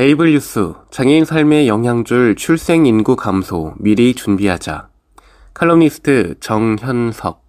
[0.00, 4.88] 에이블 뉴스 장애인 삶에 영향줄 출생 인구 감소 미리 준비하자
[5.52, 7.44] 칼럼니스트 정현석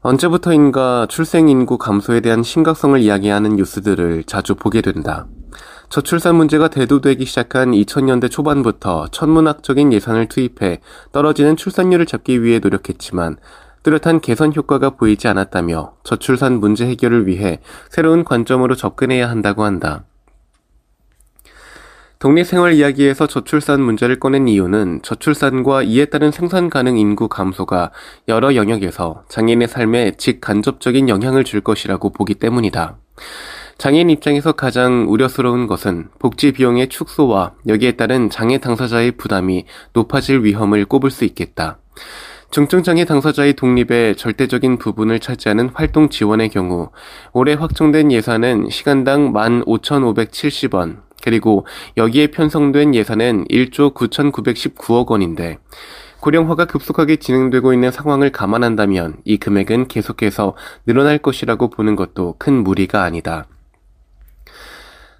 [0.00, 5.26] 언제부터인가 출생 인구 감소에 대한 심각성을 이야기하는 뉴스들을 자주 보게 된다.
[5.90, 10.80] 저출산 문제가 대두되기 시작한 2000년대 초반부터 천문학적인 예산을 투입해
[11.12, 13.36] 떨어지는 출산율을 잡기 위해 노력했지만
[13.82, 17.60] 뚜렷한 개선 효과가 보이지 않았다며 저출산 문제 해결을 위해
[17.90, 20.04] 새로운 관점으로 접근해야 한다고 한다.
[22.24, 27.90] 독립생활 이야기에서 저출산 문제를 꺼낸 이유는 저출산과 이에 따른 생산 가능 인구 감소가
[28.28, 32.96] 여러 영역에서 장애인의 삶에 직간접적인 영향을 줄 것이라고 보기 때문이다.
[33.76, 40.86] 장애인 입장에서 가장 우려스러운 것은 복지 비용의 축소와 여기에 따른 장애 당사자의 부담이 높아질 위험을
[40.86, 41.76] 꼽을 수 있겠다.
[42.54, 46.90] 중증장애 당사자의 독립의 절대적인 부분을 차지하는 활동 지원의 경우
[47.32, 51.66] 올해 확정된 예산은 시간당 15,570원, 그리고
[51.96, 55.58] 여기에 편성된 예산은 1조 9,919억 원인데
[56.20, 60.54] 고령화가 급속하게 진행되고 있는 상황을 감안한다면 이 금액은 계속해서
[60.86, 63.48] 늘어날 것이라고 보는 것도 큰 무리가 아니다.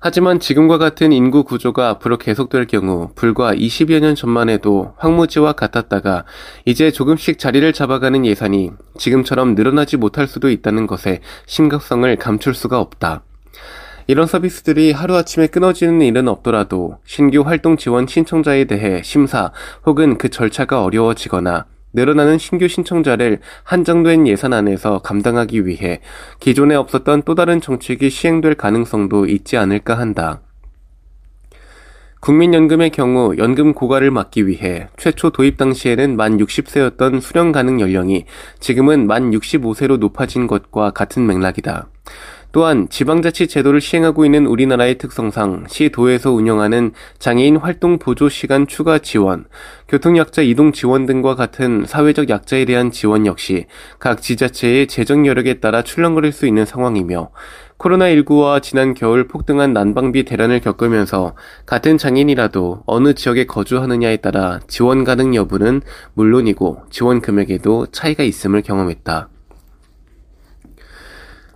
[0.06, 6.26] 하지만 지금과 같은 인구 구조가 앞으로 계속될 경우 불과 20여 년 전만 해도 황무지와 같았다가
[6.66, 13.22] 이제 조금씩 자리를 잡아가는 예산이 지금처럼 늘어나지 못할 수도 있다는 것에 심각성을 감출 수가 없다.
[14.06, 19.52] 이런 서비스들이 하루아침에 끊어지는 일은 없더라도 신규 활동 지원 신청자에 대해 심사
[19.86, 26.00] 혹은 그 절차가 어려워지거나 늘어나는 신규 신청자를 한정된 예산 안에서 감당하기 위해
[26.40, 30.40] 기존에 없었던 또 다른 정책이 시행될 가능성도 있지 않을까 한다.
[32.20, 38.24] 국민연금의 경우 연금 고갈을 막기 위해 최초 도입 당시에는 만 60세였던 수령 가능 연령이
[38.60, 41.86] 지금은 만 65세로 높아진 것과 같은 맥락이다.
[42.54, 49.46] 또한 지방자치 제도를 시행하고 있는 우리나라의 특성상 시도에서 운영하는 장애인 활동 보조 시간 추가 지원,
[49.88, 53.66] 교통약자 이동 지원 등과 같은 사회적 약자에 대한 지원 역시
[53.98, 57.30] 각 지자체의 재정 여력에 따라 출렁거릴 수 있는 상황이며
[57.76, 61.34] 코로나19와 지난 겨울 폭등한 난방비 대란을 겪으면서
[61.66, 65.82] 같은 장애인이라도 어느 지역에 거주하느냐에 따라 지원 가능 여부는
[66.12, 69.33] 물론이고 지원 금액에도 차이가 있음을 경험했다.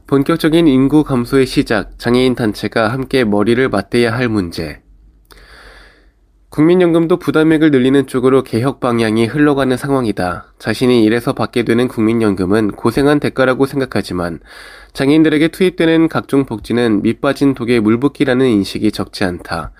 [0.09, 4.81] 본격적인 인구 감소의 시작, 장애인 단체가 함께 머리를 맞대야 할 문제.
[6.59, 10.55] 국민연금도 부담액을 늘리는 쪽으로 개혁 방향이 흘러가는 상황이다.
[10.59, 14.41] 자신이 일해서 받게 되는 국민연금은 고생한 대가라고 생각하지만
[14.93, 19.71] 장애인들에게 투입되는 각종 복지는 밑빠진 독에 물붓기라는 인식이 적지 않다.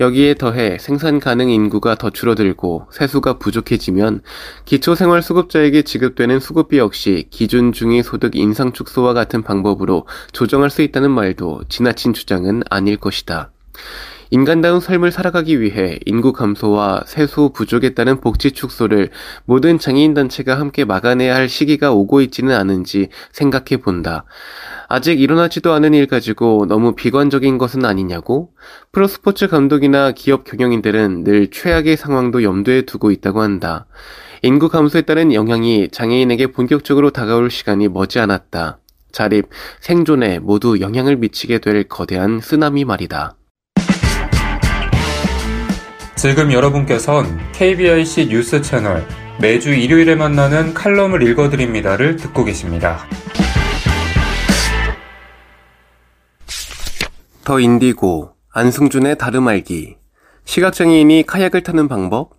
[0.00, 4.22] 여기에 더해 생산 가능 인구가 더 줄어들고 세수가 부족해지면
[4.64, 11.62] 기초생활수급자에게 지급되는 수급비 역시 기준 중위 소득 인상 축소와 같은 방법으로 조정할 수 있다는 말도
[11.68, 13.52] 지나친 주장은 아닐 것이다.
[14.30, 19.10] 인간다운 삶을 살아가기 위해 인구 감소와 세수 부족에 따른 복지 축소를
[19.44, 24.24] 모든 장애인단체가 함께 막아내야 할 시기가 오고 있지는 않은지 생각해 본다.
[24.88, 28.50] 아직 일어나지도 않은 일 가지고 너무 비관적인 것은 아니냐고?
[28.92, 33.86] 프로스포츠 감독이나 기업 경영인들은 늘 최악의 상황도 염두에 두고 있다고 한다.
[34.42, 38.78] 인구 감소에 따른 영향이 장애인에게 본격적으로 다가올 시간이 머지않았다.
[39.10, 39.46] 자립,
[39.80, 43.36] 생존에 모두 영향을 미치게 될 거대한 쓰나미 말이다.
[46.24, 49.06] 지금 여러분께선 KBIC 뉴스 채널
[49.38, 53.00] 매주 일요일에 만나는 칼럼을 읽어드립니다를 듣고 계십니다.
[57.44, 59.98] 더 인디고, 안승준의 다름 알기,
[60.46, 62.30] 시각장애인이 카약을 타는 방법,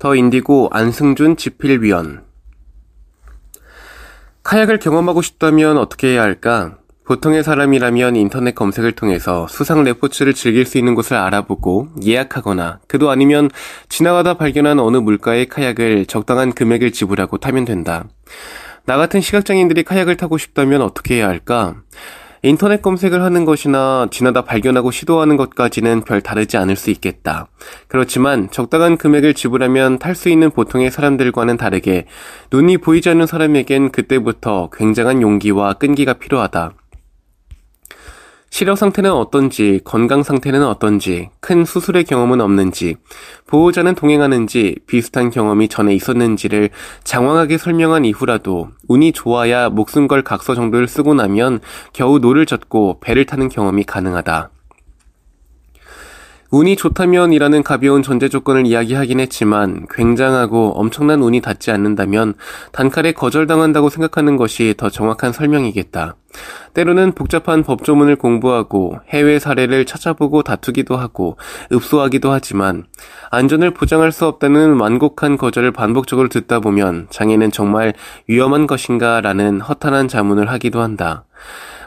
[0.00, 2.24] 더 인디고 안승준 집필위원.
[4.42, 6.78] 카약을 경험하고 싶다면 어떻게 해야 할까?
[7.04, 13.50] 보통의 사람이라면 인터넷 검색을 통해서 수상 레포츠를 즐길 수 있는 곳을 알아보고 예약하거나 그도 아니면
[13.88, 18.04] 지나가다 발견한 어느 물가의 카약을 적당한 금액을 지불하고 타면 된다.
[18.84, 21.76] 나 같은 시각장애인들이 카약을 타고 싶다면 어떻게 해야 할까?
[22.42, 27.48] 인터넷 검색을 하는 것이나 지나다 발견하고 시도하는 것까지는 별 다르지 않을 수 있겠다.
[27.86, 32.06] 그렇지만 적당한 금액을 지불하면 탈 수 있는 보통의 사람들과는 다르게
[32.50, 36.72] 눈이 보이지 않는 사람에겐 그때부터 굉장한 용기와 끈기가 필요하다.
[38.50, 42.96] 시력 상태는 어떤지, 건강 상태는 어떤지, 큰 수술의 경험은 없는지,
[43.46, 46.70] 보호자는 동행하는지, 비슷한 경험이 전에 있었는지를
[47.04, 51.60] 장황하게 설명한 이후라도 운이 좋아야 목숨 걸 각서 정도를 쓰고 나면
[51.92, 54.50] 겨우 노를 젓고 배를 타는 경험이 가능하다.
[56.50, 62.34] 운이 좋다면이라는 가벼운 전제 조건을 이야기하긴 했지만 굉장하고 엄청난 운이 닿지 않는다면
[62.72, 66.16] 단칼에 거절당한다고 생각하는 것이 더 정확한 설명이겠다.
[66.74, 71.36] 때로는 복잡한 법조문을 공부하고 해외 사례를 찾아보고 다투기도 하고
[71.72, 72.84] 읍소하기도 하지만
[73.30, 77.94] 안전을 보장할 수 없다는 완곡한 거절을 반복적으로 듣다 보면 장애는 정말
[78.26, 81.24] 위험한 것인가 라는 허탄한 자문을 하기도 한다.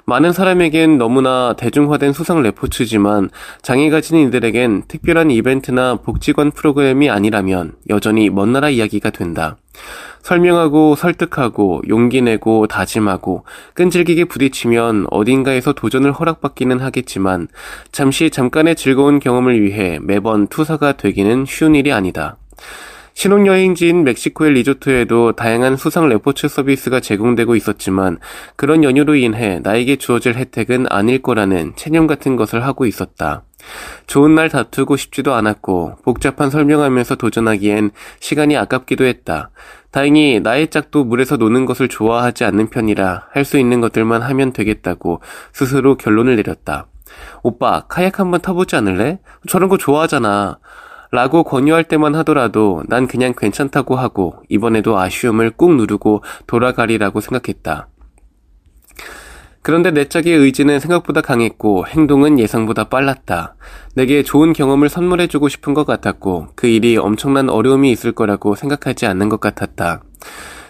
[0.06, 3.30] 많은 사람에겐 너무나 대중화된 수상 레포츠지만
[3.62, 9.56] 장애 가진 이들에겐 특별한 이벤트나 복지관 프로그램이 아니라면 여전히 먼 나라 이야기가 된다.
[10.22, 17.48] 설명하고 설득하고 용기 내고 다짐하고 끈질기게 부딪히면 어딘가에서 도전을 허락받기는 하겠지만
[17.92, 22.38] 잠시 잠깐의 즐거운 경험을 위해 매번 투사가 되기는 쉬운 일이 아니다.
[23.14, 28.18] 신혼여행지인 멕시코의 리조트에도 다양한 수상 레포츠 서비스가 제공되고 있었지만
[28.56, 33.44] 그런 연유로 인해 나에게 주어질 혜택은 아닐 거라는 체념 같은 것을 하고 있었다.
[34.08, 39.52] 좋은 날 다투고 싶지도 않았고 복잡한 설명하면서 도전하기엔 시간이 아깝기도 했다.
[39.92, 45.22] 다행히 나의 짝도 물에서 노는 것을 좋아하지 않는 편이라 할 수 있는 것들만 하면 되겠다고
[45.54, 46.88] 스스로 결론을 내렸다.
[47.44, 49.20] 오빠, 카약 한번 타보지 않을래?
[49.48, 50.58] 저런 거 좋아하잖아.
[51.14, 57.88] 라고 권유할 때만 하더라도 난 그냥 괜찮다고 하고 이번에도 아쉬움을 꾹 누르고 돌아가리라고 생각했다.
[59.62, 63.54] 그런데 내 짝의 의지는 생각보다 강했고 행동은 예상보다 빨랐다.
[63.94, 69.30] 내게 좋은 경험을 선물해주고 싶은 것 같았고 그 일이 엄청난 어려움이 있을 거라고 생각하지 않는
[69.30, 70.02] 것 같았다.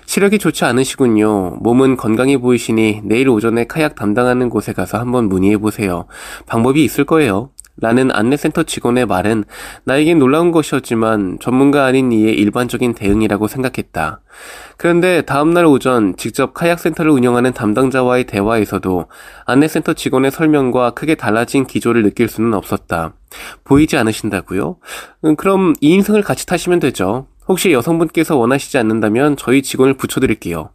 [0.06, 1.52] 시력이 좋지 않으시군요.
[1.62, 6.06] 몸은 건강해 보이시니 내일 오전에 카약 담당하는 곳에 가서 한번 문의해 보세요.
[6.48, 7.53] 방법이 있을 거예요.
[7.82, 9.46] 라는 안내센터 직원의 말은
[9.84, 14.22] 나에겐 놀라운 것이었지만 전문가 아닌 이의 일반적인 대응이라고 생각했다.
[14.78, 19.06] 그런데 다음날 오전 직접 카약센터를 운영하는 담당자와의 대화에서도
[19.46, 23.14] 안내센터 직원의 설명과 크게 달라진 기조를 느낄 수는 없었다.
[23.64, 24.78] 보이지 않으신다고요?
[25.26, 27.28] 음, 그럼 2인승을 같이 타시면 되죠.
[27.48, 30.70] 혹시 여성분께서 원하시지 않는다면 저희 직원을 붙여드릴게요.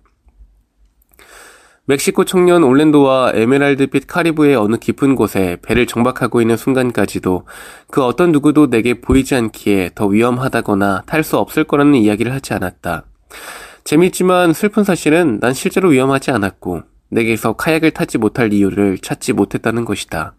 [1.88, 7.46] 멕시코 청년 올랜도와 에메랄드빛 카리브의 어느 깊은 곳에 배를 정박하고 있는 순간까지도
[7.90, 13.06] 그 어떤 누구도 내게 보이지 않기에 더 위험하다거나 탈 수 없을 거라는 이야기를 하지 않았다.
[13.85, 20.35] 재밌지만 슬픈 사실은 난 실제로 위험하지 않았고 내게서 카약을 타지 못할 이유를 찾지 못했다는 것이다.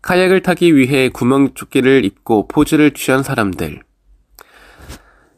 [0.00, 3.82] 카약을 타기 위해 구명조끼를 입고 포즈를 취한 사람들.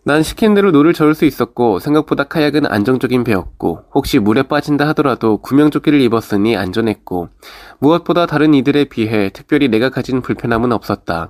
[0.02, 5.37] 난 시킨 대로 노를 저을 수 있었고 생각보다 카약은 안정적인 배였고 혹시 물에 빠진다 하더라도
[5.37, 7.29] 구명조끼를 입었으니 안전했고
[7.81, 11.29] 무엇보다 다른 이들에 비해 특별히 내가 가진 불편함은 없었다.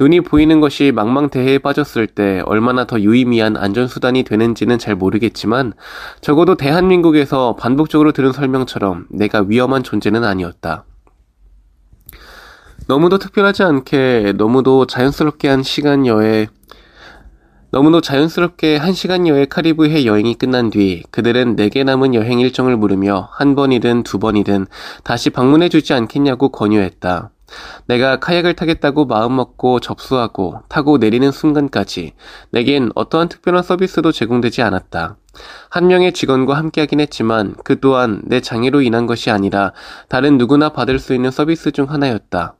[0.00, 5.74] 눈이 보이는 것이 망망대해에 빠졌을 때 얼마나 더 유의미한 안전수단이 되는지는 잘 모르겠지만
[6.20, 10.86] 적어도 대한민국에서 반복적으로 들은 설명처럼 내가 위험한 존재는 아니었다.
[12.88, 16.48] 너무도 특별하지 않게 너무도 자연스럽게 한 시간 여에
[17.72, 23.54] 너무도 자연스럽게 한 시간여의 카리브해 여행이 끝난 뒤 그들은 내게 남은 여행 일정을 물으며 한
[23.54, 24.66] 번이든 두 번이든
[25.04, 27.30] 다시 방문해 주지 않겠냐고 권유했다.
[27.86, 32.12] 내가 카약을 타겠다고 마음먹고 접수하고 타고 내리는 순간까지
[32.50, 35.16] 내겐 어떠한 특별한 서비스도 제공되지 않았다.
[35.70, 39.72] 한 명의 직원과 함께 하긴 했지만 그 또한 내 장애로 인한 것이 아니라
[40.10, 42.54] 다른 누구나 받을 수 있는 서비스 중 하나였다.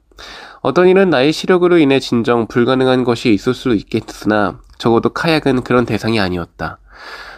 [0.60, 6.20] 어떤 일은 나의 시력으로 인해 진정 불가능한 것이 있을 수 있겠으나 적어도 카약은 그런 대상이
[6.20, 6.78] 아니었다.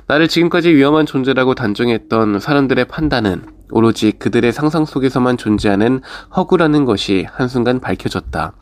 [0.06, 6.00] 나를 지금까지 위험한 존재라고 단정했던 사람들의 판단은 오로지 그들의 상상 속에서만 존재하는
[6.36, 8.52] 허구라는 것이 한순간 밝혀졌다.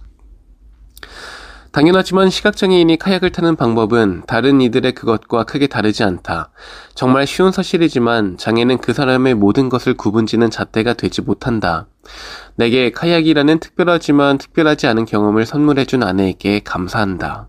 [1.72, 6.50] 당연하지만 시각장애인이 카약을 타는 방법은 다른 이들의 그것과 크게 다르지 않다.
[6.94, 11.86] 정말 쉬운 사실이지만 장애는 그 사람의 모든 것을 구분짓는 잣대가 되지 못한다.
[12.56, 17.48] 내게 카약이라는 특별하지만 특별하지 않은 경험을 선물해준 아내에게 감사한다.